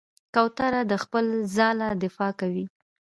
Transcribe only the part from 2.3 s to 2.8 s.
کوي.